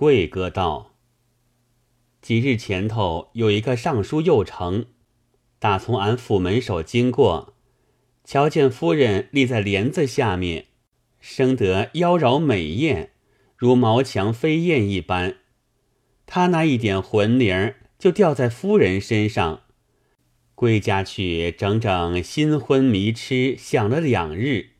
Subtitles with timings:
[0.00, 0.94] 贵哥道
[2.22, 4.86] ：“几日前头有一个尚书右丞，
[5.58, 7.52] 打从俺府门首经过，
[8.24, 10.68] 瞧见夫人立在帘子下面，
[11.20, 13.10] 生得妖娆美艳，
[13.58, 15.36] 如毛墙飞燕一般。
[16.24, 19.64] 他那一点魂灵就掉在夫人身上。
[20.54, 24.70] 归家去，整整新婚迷痴，想了两日，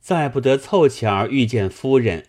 [0.00, 2.28] 再不得凑巧遇见夫人，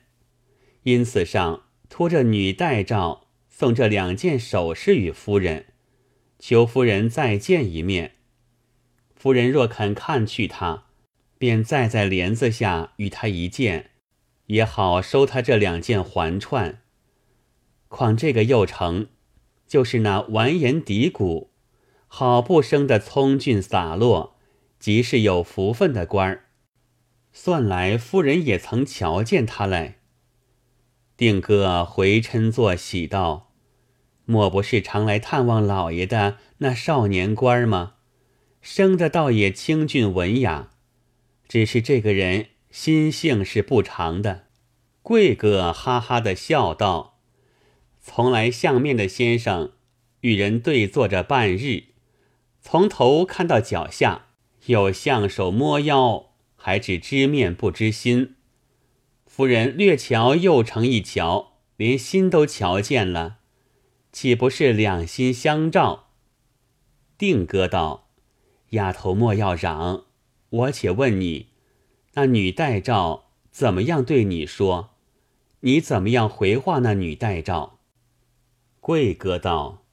[0.84, 5.66] 因此上。”托着女代诏送这两件首饰与夫人，
[6.38, 8.14] 求夫人再见一面。
[9.16, 10.86] 夫人若肯看去他，
[11.38, 13.90] 便再在帘子下与他一见，
[14.46, 16.82] 也好收他这两件环串。
[17.90, 19.08] 况这个又成，
[19.68, 21.52] 就是那完颜敌谷，
[22.08, 24.38] 好不生的聪俊洒落，
[24.80, 26.46] 极是有福分的官儿。
[27.34, 29.99] 算来夫人也曾瞧见他来。
[31.20, 33.52] 定哥回嗔作喜道
[34.24, 37.96] ：“莫不是常来探望老爷的那少年官吗？
[38.62, 40.70] 生的倒也清俊文雅，
[41.46, 44.46] 只是这个人心性是不长的。”
[45.04, 47.20] 贵哥哈哈的笑道
[48.00, 49.74] ：“从来相面的先生，
[50.22, 51.84] 与人对坐着半日，
[52.62, 54.28] 从头看到脚下，
[54.68, 58.36] 有相手摸腰，还只知面不知心。”
[59.40, 63.38] 夫人略瞧又成一瞧，连心都瞧见了，
[64.12, 66.10] 岂不是两心相照？
[67.18, 68.10] 定哥道
[68.72, 70.04] ：“丫头莫要嚷，
[70.50, 71.52] 我且问你，
[72.16, 74.90] 那女代诏怎么样对你说？
[75.62, 77.80] 你怎么样回话那女代诏？”
[78.82, 79.86] 贵哥道：“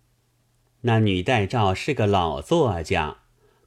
[0.82, 3.18] 那女代诏是个老作家，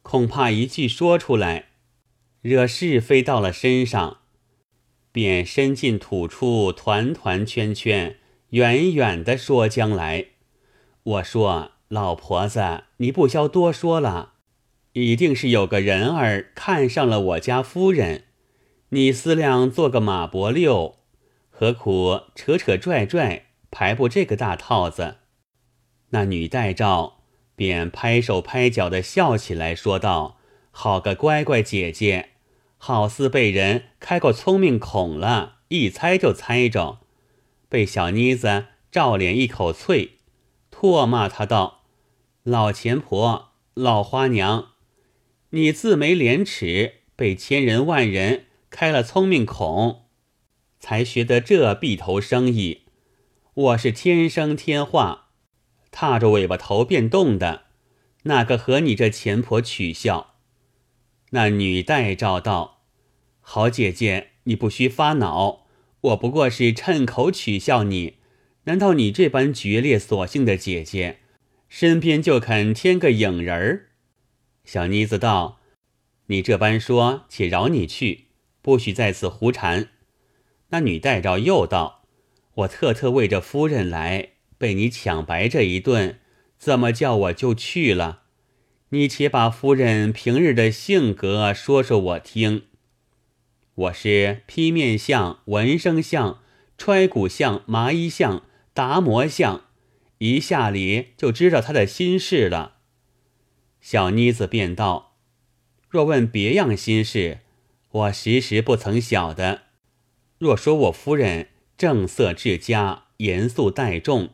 [0.02, 1.70] 恐怕一句说出来，
[2.42, 4.18] 惹是非到了身上。”
[5.12, 8.18] 便伸进吐出，团团圈圈，
[8.50, 10.26] 远远的说将来。
[11.04, 14.34] 我说老婆子，你不消多说了，
[14.94, 18.26] 一定是有个人儿看上了我家夫人。
[18.90, 20.98] 你思量做个马伯六，
[21.50, 25.18] 何苦扯扯拽拽排布这个大套子？
[26.10, 27.22] 那女代照
[27.56, 30.40] 便拍手拍脚的笑起来，说道
[30.72, 32.30] ：“好个乖乖姐姐。”
[32.82, 37.00] 好似被人开过聪明孔了，一猜就猜着。
[37.68, 40.12] 被小妮子照脸一口啐，
[40.72, 41.84] 唾骂他道
[42.42, 44.70] ：“老钱婆，老花娘，
[45.52, 50.06] 你自没廉耻，被千人万人开了聪明孔，
[50.80, 52.84] 才学得这臂头生意。
[53.54, 55.28] 我是天生天化，
[55.92, 57.66] 踏着尾巴头变动的，
[58.24, 60.36] 哪个和你这钱婆取笑？”
[61.32, 62.82] 那女代诏道
[63.42, 65.68] ：“好姐姐，你不需发恼，
[66.02, 68.16] 我不过是趁口取笑你。
[68.64, 71.20] 难道你这般决裂索性的姐姐，
[71.68, 73.90] 身边就肯添个影人儿？”
[74.66, 75.60] 小妮子道
[76.28, 78.26] ：“你这般说，且饶你去，
[78.62, 79.90] 不许在此胡缠。”
[80.70, 82.04] 那女代诏又道
[82.56, 86.20] ：“我特特为着夫人来，被你抢白这一顿，
[86.58, 88.24] 怎么叫我就去了？”
[88.92, 92.64] 你且把夫人平日的性格说说我听。
[93.76, 96.42] 我是劈面相、纹身相、
[96.76, 99.66] 揣骨相、麻衣相、达摩相，
[100.18, 102.78] 一下里就知道他的心事了。
[103.80, 105.14] 小妮子便道
[105.88, 107.42] ：“若问别样心事，
[107.92, 109.62] 我时时不曾晓得。
[110.40, 114.30] 若说我夫人正色至佳、严肃待重，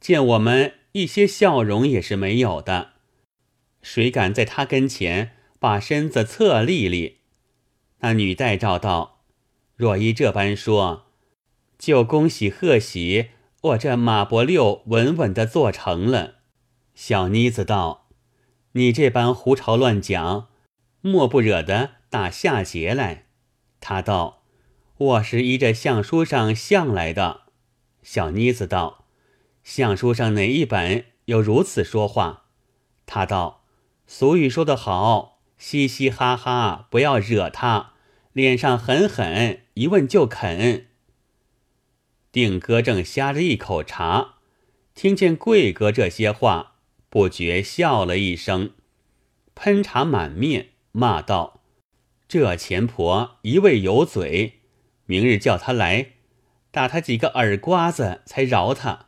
[0.00, 2.91] 见我们一些笑容也是没有的。”
[3.82, 7.18] 谁敢在他跟前把身子侧立立？
[7.98, 9.24] 那女代诏道
[9.76, 11.06] ：“若依这般说，
[11.78, 16.36] 就恭喜贺喜，我这马伯六稳稳的做成了。”
[16.94, 18.08] 小妮子道
[18.72, 20.48] ：“你这般胡吵乱讲，
[21.00, 23.26] 莫不惹得打下节来？”
[23.80, 24.44] 他道
[24.96, 27.42] ：“我是依着相书上相来的。”
[28.02, 29.06] 小妮子道
[29.64, 32.44] ：“相书上哪一本有如此说话？”
[33.06, 33.61] 他道。
[34.06, 37.94] 俗语说得好，嘻嘻哈哈，不要惹他，
[38.32, 40.88] 脸上狠狠一问就肯。
[42.30, 44.34] 定哥正呷着一口茶，
[44.94, 46.76] 听见贵哥这些话，
[47.08, 48.72] 不觉笑了一声，
[49.54, 51.62] 喷茶满面，骂道
[52.26, 54.60] ：“这钱婆一味有嘴，
[55.06, 56.12] 明日叫他来，
[56.70, 59.06] 打他几个耳瓜子才饶他。”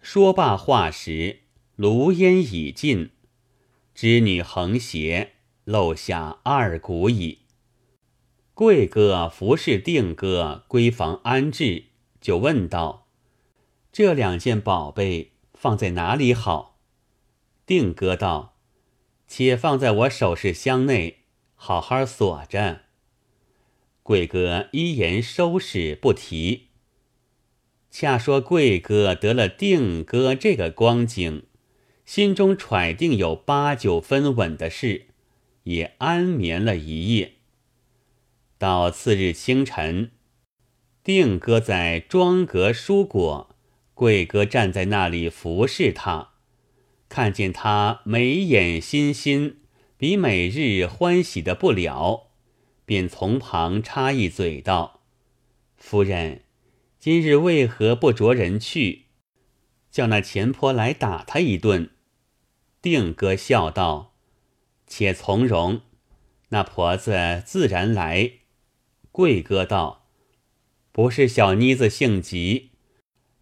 [0.00, 1.40] 说罢话时，
[1.76, 3.10] 炉烟已尽。
[3.94, 7.38] 织女横斜，露下二股矣。
[8.52, 11.84] 贵哥服侍定哥归房安置，
[12.20, 13.08] 就问道
[13.92, 16.80] ：“这两件宝贝放在哪里好？”
[17.66, 18.56] 定哥道
[19.26, 21.20] ：“且放在我首饰箱内，
[21.54, 22.82] 好好锁着。”
[24.02, 26.68] 贵哥一言收拾不提。
[27.90, 31.44] 恰说贵哥得了定哥这个光景，
[32.04, 35.06] 心中揣定有八九分稳的事，
[35.64, 37.32] 也安眠了一夜。
[38.58, 40.10] 到次日清晨，
[41.02, 43.56] 定哥在庄阁蔬果，
[43.94, 46.32] 贵哥站在那里服侍他，
[47.08, 49.58] 看见他眉眼欣欣，
[49.96, 52.32] 比每日欢喜的不了。
[52.86, 55.00] 便从旁插一嘴道
[55.78, 56.42] ：“夫人，
[56.98, 59.06] 今日为何不着人去，
[59.90, 61.90] 叫那钱婆来打他一顿？”
[62.84, 64.12] 定哥笑道
[64.86, 65.80] ：“且从容，
[66.50, 68.32] 那婆子自然来。”
[69.10, 70.04] 贵哥道
[70.92, 72.72] ：“不是小妮子性急，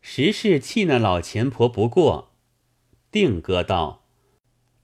[0.01, 2.37] 实是气那老钱婆不过。”
[3.11, 4.05] 定哥道：“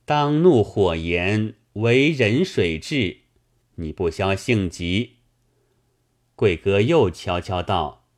[0.05, 3.19] 当怒火炎，为人水至。”
[3.81, 5.19] 你不消性急，
[6.35, 8.09] 贵哥又悄悄道：“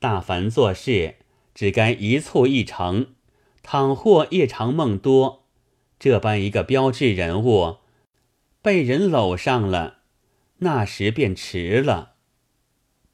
[0.00, 1.18] 大凡做事，
[1.54, 3.14] 只该一蹴一成。
[3.62, 5.43] 倘或夜长梦多，
[5.98, 7.78] 这般一个标志人物，
[8.60, 9.98] 被人搂上了，
[10.58, 12.14] 那时便迟了。”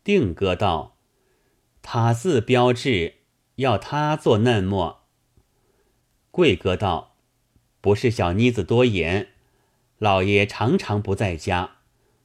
[0.03, 0.97] 定哥道
[1.83, 3.15] ：“他自标志，
[3.57, 5.05] 要他做嫩末。”
[6.31, 7.17] 贵哥道
[7.81, 9.29] ：“不是小妮子多言，
[9.99, 11.79] 老爷常常不在家。”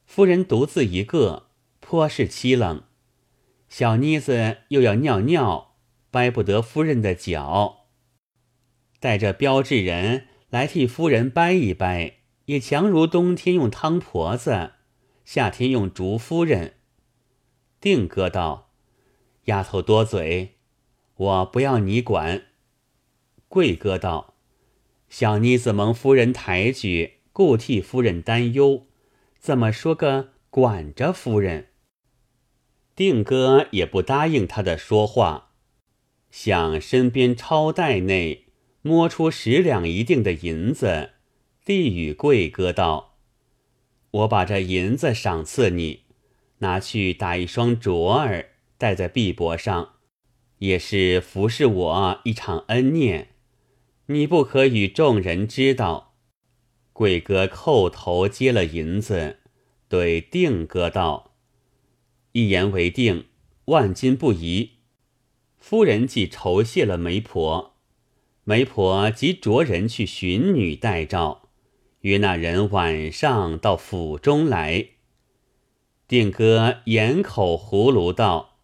[0.06, 1.48] 夫人独自一个，
[1.80, 2.84] 颇是凄冷。
[3.68, 5.74] 小妮子又要尿尿，
[6.12, 7.86] 掰不得夫人的脚，
[9.00, 14.72] 带着标志人来替夫人掰一掰，也强如冬天用汤婆子，
[15.24, 16.74] 夏天用竹夫人。
[17.80, 18.70] 定哥道
[19.46, 20.56] ：“丫头多嘴，
[21.16, 22.44] 我不要你管。”
[23.48, 24.34] 贵哥道
[25.08, 28.86] ：“小妮子蒙夫人抬举，故替夫人担忧。”
[29.38, 31.68] 怎么说个管着夫人？
[32.96, 35.52] 定哥也不答应他的说话，
[36.30, 38.45] 向身边钞袋内
[38.86, 41.10] 摸出十两一锭的银子，
[41.64, 43.16] 递与贵哥道
[44.12, 46.04] ：“我把这银子赏赐你，
[46.58, 49.94] 拿去打一双镯儿，戴在臂膊上，
[50.58, 53.30] 也是服侍我一场恩念。
[54.06, 56.14] 你不可与众人知道。”
[56.94, 59.40] 贵哥叩头接了银子，
[59.88, 61.34] 对定哥道
[62.30, 63.24] ：“一言为定，
[63.64, 64.74] 万金不移。”
[65.58, 67.75] 夫人既酬谢了媒婆，
[68.48, 71.48] 媒婆即着人去寻女待诏，
[72.02, 74.90] 约那人晚上到府中来。
[76.06, 78.58] 定哥掩口葫芦道：“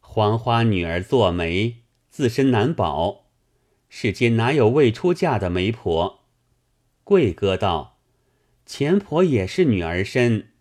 [0.00, 3.26] 黄花女儿做媒，自身难保，
[3.90, 6.20] 世间哪有未出嫁的媒婆？”
[7.04, 7.98] 贵哥道
[8.64, 10.52] ：“钱婆也是女儿身，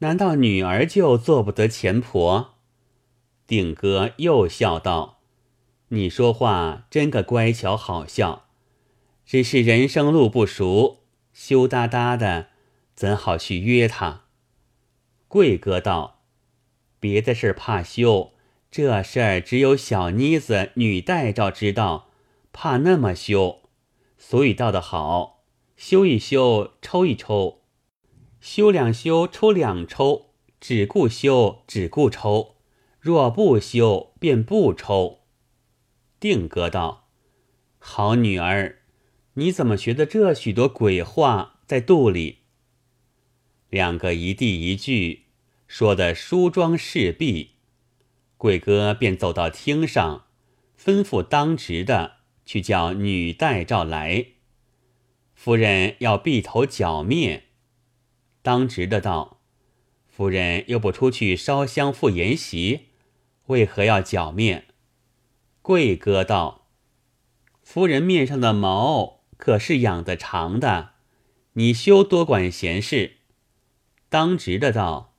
[0.00, 2.56] 难道女儿就做不得钱婆？”
[3.48, 5.15] 定哥又笑道
[5.88, 8.46] ：“你说话真个乖巧好笑，
[9.24, 12.48] 只是人生路不熟，羞答答的，
[12.94, 14.24] 怎好去约他？”
[15.28, 16.22] 贵哥道
[16.98, 18.32] ：“别的事怕羞，
[18.70, 22.08] 这事儿只有小妮子女代诏知道，
[22.52, 23.62] 怕那么羞，
[24.18, 25.44] 所以道的好。”
[25.76, 27.60] 修一修，抽一抽，
[28.40, 32.56] 修两修，抽两抽，只顾修，只顾抽。
[32.98, 35.20] 若不修，便不抽。
[36.26, 37.08] 定哥道
[37.78, 38.78] ：“好女儿，
[39.34, 42.38] 你怎么学的这许多鬼话在肚里？”
[43.70, 45.26] 两个一地一句，
[45.68, 47.52] 说的梳妆侍婢。
[48.36, 50.24] 贵哥便走到厅上，
[50.76, 54.26] 吩咐当值的去叫女代诏来。
[55.32, 57.44] 夫人要闭头剿灭，
[58.42, 59.42] 当值的道
[60.08, 62.86] ：“夫人又不出去烧香赴筵席，
[63.46, 64.64] 为何要剿灭？”
[65.66, 66.68] 贵哥道
[67.60, 70.90] ：“夫人面上的毛可是养得长的，
[71.54, 73.16] 你休多管闲事。”
[74.08, 75.16] 当值的道：“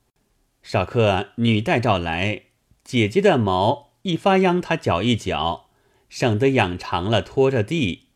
[0.63, 2.43] 少客女代诏来，
[2.85, 5.69] 姐姐的毛一发秧，她搅一搅，
[6.07, 8.07] 省得养长了拖着地。”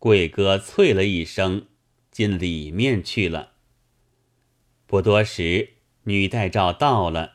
[0.00, 1.68] 贵哥啐了一声，
[2.10, 3.52] 进里面去了。
[4.88, 7.34] 不多时，女代诏到了，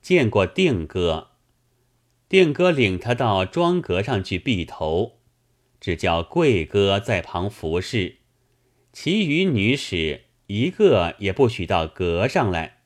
[0.00, 1.31] 见过定哥。
[2.32, 5.18] 定哥领他到庄阁上去避头，
[5.78, 8.20] 只叫贵哥在旁服侍，
[8.90, 12.78] 其余女使一个也不许到阁上来。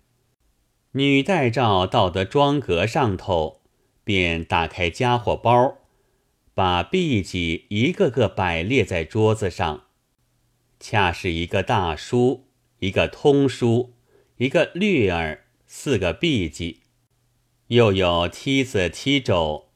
[0.94, 3.60] 女代诏到得庄阁上头，
[4.02, 5.78] 便打开家伙包，
[6.52, 9.84] 把币记一个个摆列在桌子上，
[10.80, 12.48] 恰是一个大书，
[12.80, 13.94] 一个通书，
[14.38, 16.80] 一个绿儿，四个币记，
[17.68, 19.70] 又有梯子、梯肘，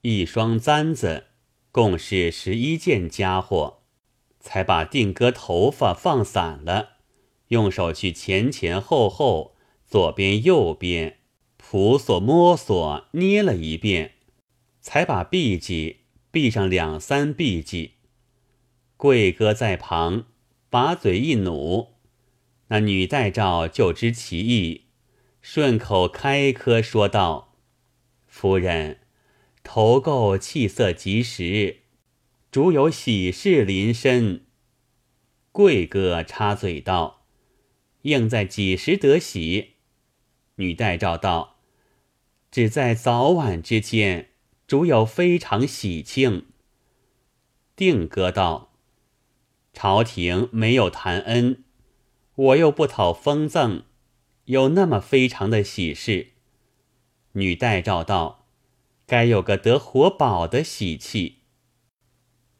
[0.00, 1.26] 一双簪子，
[1.70, 3.82] 共是十一件家伙，
[4.40, 6.96] 才把定哥头发放散了，
[7.48, 11.18] 用手去前前后后、左边右边
[11.56, 14.12] 扑索摸索捏了一遍，
[14.80, 16.00] 才把币记。
[16.32, 17.92] 闭上两三闭记，
[18.98, 20.26] 贵哥在旁
[20.68, 21.94] 把嘴一努，
[22.68, 24.85] 那女代诏就知其意，
[25.48, 27.54] 顺口开科说道
[28.26, 28.98] ：“夫人，
[29.62, 31.82] 头垢气色及时，
[32.50, 34.44] 主有喜事临身。”
[35.52, 37.22] 贵哥插嘴道
[38.02, 39.74] ：“应在几时得喜？”
[40.56, 41.58] 女代照道
[42.50, 44.30] ：“只在早晚之间。”
[44.66, 46.46] 主有非常喜庆。
[47.76, 48.72] 定哥道
[49.72, 51.62] ：“朝廷没有谈恩，
[52.34, 53.84] 我又不讨封赠，
[54.46, 56.30] 有那么非常的喜事。”
[57.32, 58.48] 女代照道
[59.06, 61.42] ：“该有个得活宝的喜气。”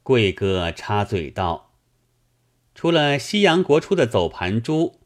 [0.04, 1.72] 贵哥插嘴道
[2.76, 5.00] ：“除了西洋国出的走盘珠，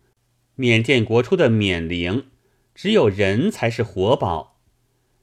[0.56, 2.26] 缅甸国出的缅铃，
[2.74, 4.60] 只有人才是活宝。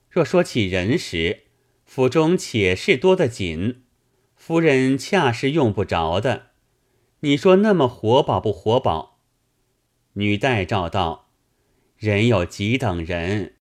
[0.09, 1.43] 若说起人时，”
[1.87, 3.83] 府中且是多得紧，
[4.35, 6.47] 夫人恰是用不着的。
[7.21, 9.21] 你说那么活宝不活宝？
[10.13, 11.26] 女代照道
[11.97, 13.55] ：“人有几等人，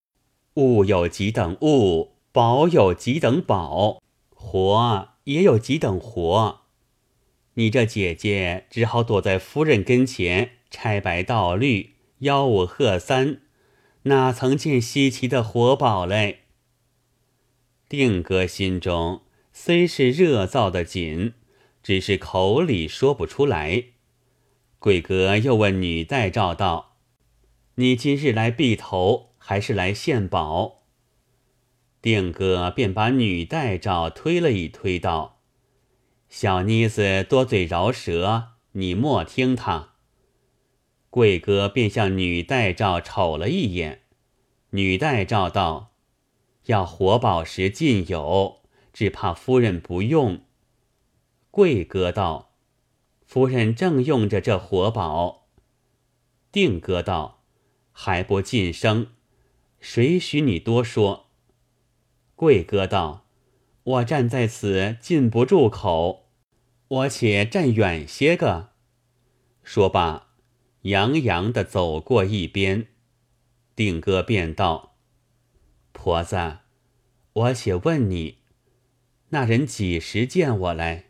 [0.57, 6.61] 物有几等物，宝有几等宝，活也有几等活。
[7.55, 13.41] 你这姐姐只好躲在夫人跟前，拆白道绿，吆五喝三，
[14.03, 16.41] 哪曾见稀奇的活宝嘞？”
[17.89, 19.23] 定哥心中
[19.55, 21.33] 虽是热燥的紧，
[21.83, 23.85] 只是口里说不出来。
[24.79, 26.86] 贵哥又问女代诏道
[27.77, 30.83] ：“你今日来避头，还是来献宝？”
[32.03, 35.41] 定哥便把女代诏推了一推，道
[36.29, 39.95] ：“小妮子多嘴饶舌，你莫听她。”
[41.11, 44.03] 贵哥便向女代诏瞅了一眼，
[44.71, 45.93] 女代诏道。
[46.67, 50.41] 要活宝时尽有，只怕夫人不用。
[51.51, 52.55] 贵哥道
[53.25, 55.49] ：“夫人正用着这活宝。”
[56.51, 57.36] 定哥道
[57.99, 59.07] ：“还不晋升，
[59.81, 61.31] 谁许你多说？”
[62.37, 63.25] 贵哥道
[63.85, 66.29] ：“我站在此禁不住口，
[66.89, 68.73] 我且站远些个。”
[69.65, 70.29] 说罢，
[70.83, 72.89] 洋洋的走过一边。
[73.75, 74.99] 定哥便道。
[75.93, 76.59] 婆子，
[77.33, 78.41] 我且问你，
[79.31, 81.07] 那人几时见我来？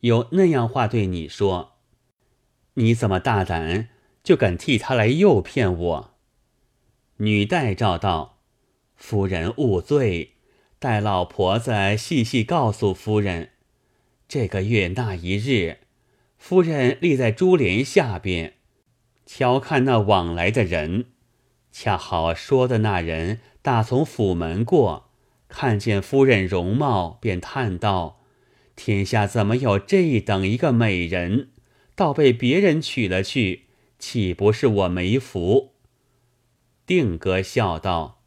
[0.00, 1.74] 有那样话对你说？
[2.74, 3.90] 你怎么大胆，
[4.26, 6.14] 就敢替他来诱骗我？
[7.18, 8.40] 女代诏道
[8.96, 10.32] ：“夫人勿罪，
[10.80, 13.50] 待老婆子细细告诉夫人。
[14.26, 15.78] 这个月那一日，
[16.36, 18.54] 夫人立在珠帘下边，
[19.24, 21.04] 瞧看那往来的人。”
[21.70, 25.08] 恰好说的那人大从府门过，
[25.46, 28.24] 看见夫人容貌，便叹道
[28.74, 31.50] ：“天下怎么有这等一个美人？
[31.94, 33.65] 倒被别人娶了去，
[33.98, 35.74] 岂不是我没福？”
[36.86, 38.22] 定哥笑道：“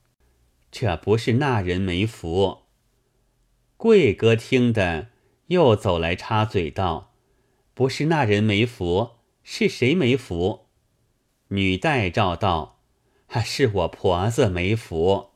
[0.71, 2.63] 这不是那人没福。”
[3.77, 5.07] 贵哥听得，
[5.47, 7.13] 又走来插嘴道
[7.73, 9.11] ：“不是那人没福，
[9.43, 10.67] 是谁没福？”
[11.49, 12.75] 女代照道。
[13.45, 15.29] 是我婆子没福。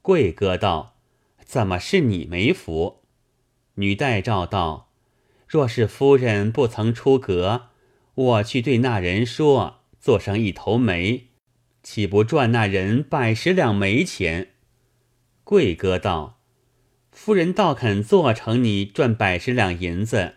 [0.00, 0.94] 贵哥道
[1.44, 3.02] ：“怎么是你没福？”
[3.74, 4.92] 女代照道
[5.48, 7.69] ：“若是夫人不曾出阁，
[8.20, 11.28] 我去对那人说，做上一头媒，
[11.82, 14.48] 岂不赚那人百十两煤钱？”
[15.42, 16.42] 贵哥道
[17.10, 20.34] ：“夫人倒肯做成你赚百十两银子，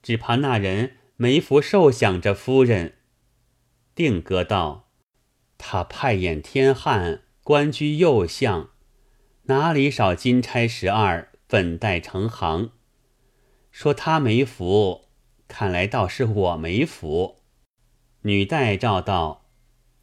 [0.00, 2.94] 只怕那人没福受享着夫人。”
[3.96, 4.82] 定哥道。
[5.58, 8.70] 他派眼天汉，官居右相，
[9.44, 12.70] 哪里少金钗十二，粉黛成行？
[13.72, 15.03] 说他没福，
[15.56, 17.36] 看来倒是我没福。
[18.22, 19.46] 女代照道：“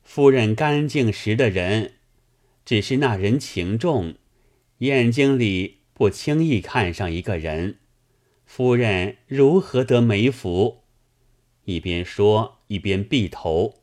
[0.01, 1.95] 夫人干净时的人，
[2.63, 4.15] 只是那人情重，
[4.77, 7.79] 眼睛里不轻易看上一个人。
[8.45, 10.83] 夫人如何得没福？”
[11.65, 13.81] 一边说一边闭头。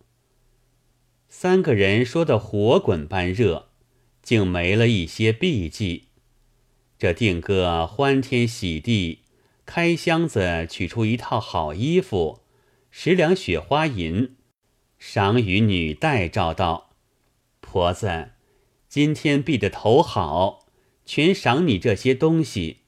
[1.28, 3.68] 三个人说的火滚般热，
[4.22, 6.04] 竟没了一些避忌。
[6.98, 9.24] 这定哥欢天喜地，
[9.68, 12.40] 开箱子取出一套好衣服，
[12.90, 14.34] 十两雪花银，
[14.98, 16.96] 赏与女代照道
[17.60, 18.30] ：“婆子，
[18.88, 20.64] 今天闭的头好，
[21.04, 22.78] 全赏你这些东西，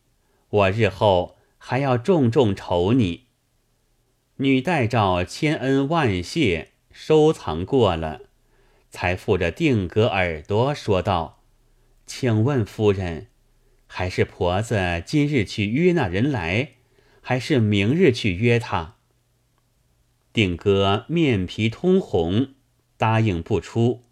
[0.48, 3.26] 我日后还要重重酬你。”
[4.36, 8.22] 女代照千恩万谢，收藏过了，
[8.88, 11.42] 才附着定哥耳朵说道
[12.06, 13.26] ：“请问夫人，
[13.92, 16.74] 还是婆子今日去约那人来，
[17.20, 18.94] 还是明日去约他？”
[20.32, 22.54] 定哥面皮通红，
[22.96, 24.04] 答应不出。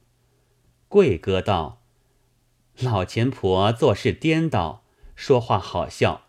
[0.88, 1.85] 贵哥道
[2.82, 6.26] ：“老钱婆做事颠倒，说话好笑。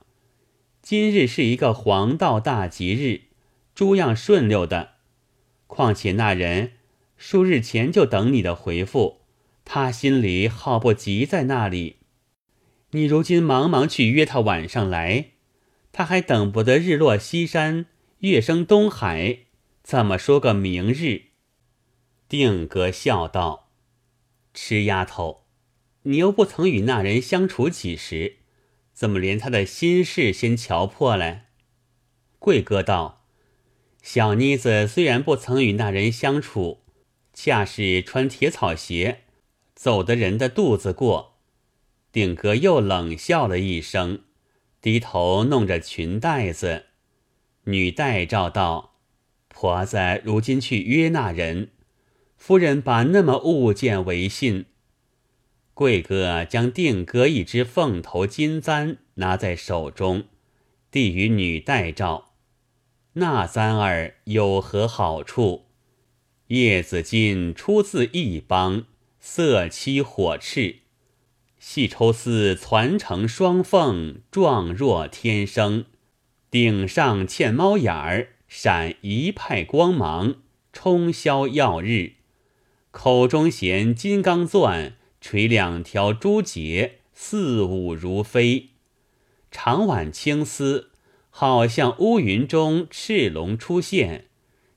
[0.84, 3.30] 今日是一个黄道大吉日。”
[3.74, 4.96] 诸样顺溜的，
[5.66, 6.74] 况且那人
[7.16, 9.22] 数日前就等你的回复，
[9.64, 11.99] 他心里好不急在那里。
[12.92, 15.32] 你如今忙忙去约他晚上来，
[15.92, 17.86] 他还等不得日落西山，
[18.20, 19.40] 月升东海，
[19.84, 21.26] 怎么说个明日？
[22.28, 23.70] 定哥笑道
[24.54, 25.46] ：“痴丫头，
[26.04, 28.38] 你又不曾与那人相处几时，
[28.94, 31.42] 怎么连他的心事先瞧破了？”
[32.40, 33.18] 贵哥道。
[34.02, 36.80] 小妮子虽然不曾与那人相处，
[37.34, 39.24] 恰是穿铁草鞋，
[39.76, 41.29] 走的人的肚子过。
[42.12, 44.22] 定哥又冷笑了一声，
[44.82, 46.86] 低头弄着裙带子。
[47.66, 48.96] 女代照道
[49.48, 51.70] ：“婆子如今去约那人，
[52.36, 54.66] 夫人把那么物件为信。”
[55.76, 60.26] 贵哥将定哥一只凤头金簪拿在手中，
[60.92, 62.32] 递与女代照。
[63.14, 65.68] 那簪儿有何好处？
[66.48, 68.88] 叶子金出自一邦，
[69.20, 70.79] 色漆火赤，
[71.60, 75.86] 细抽丝攒成双凤，状若天生。
[76.50, 80.36] 顶上嵌猫眼儿，闪一派光芒，
[80.74, 82.14] 冲霄耀日。
[82.92, 88.70] 口中衔金刚钻，垂两条珠结，似舞如飞。
[89.52, 90.88] 长挽青丝。
[91.32, 94.26] 好像乌云中赤龙出现，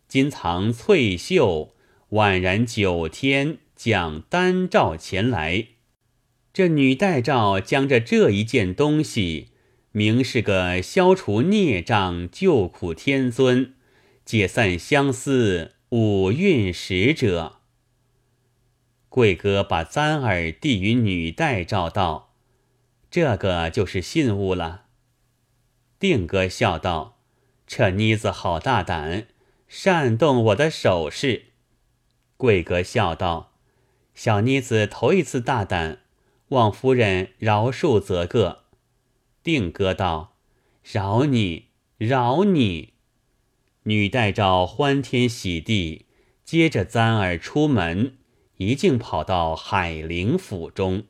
[0.06, 1.74] 金藏翠袖，
[2.10, 5.68] 宛然九天将丹照前来。
[6.52, 9.48] 这女戴照将着这一件东西，
[9.92, 13.74] 明是个消除孽障、救苦天尊、
[14.24, 17.60] 解散相思五蕴使者。
[19.08, 22.34] 贵哥把簪儿递与女戴照道
[23.10, 24.86] ：“这个就是信物了。”
[25.98, 27.18] 定哥笑道
[27.66, 29.28] ：“这妮子好大胆，
[29.68, 31.46] 擅动我的首饰。”
[32.36, 33.54] 贵哥笑道
[34.14, 36.00] ：“小妮子头一次大胆，
[36.52, 38.64] 望夫人饶恕则个。”
[39.42, 40.36] 定哥道
[40.82, 41.66] ：“饶你，
[41.98, 42.94] 饶你。”
[43.84, 46.06] 女带着欢天喜地，
[46.44, 48.16] 接着簪儿出门，
[48.58, 51.04] 一径跑到海陵府中。